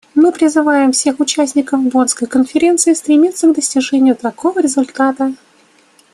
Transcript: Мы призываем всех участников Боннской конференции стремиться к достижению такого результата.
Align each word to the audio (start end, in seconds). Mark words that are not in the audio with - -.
Мы 0.15 0.31
призываем 0.31 0.93
всех 0.93 1.19
участников 1.19 1.79
Боннской 1.83 2.27
конференции 2.27 2.95
стремиться 2.95 3.47
к 3.47 3.53
достижению 3.55 4.15
такого 4.15 4.59
результата. 4.59 5.33